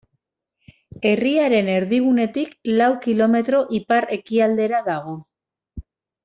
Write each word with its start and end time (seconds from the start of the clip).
Herriaren 1.09 1.69
erdigunetik 1.73 2.55
lau 2.79 2.89
kilometro 3.05 3.61
ipar-ekialdera 3.81 4.83
dago. 4.93 5.15